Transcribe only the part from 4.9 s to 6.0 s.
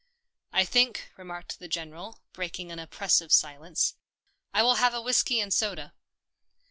a whiskey and soda."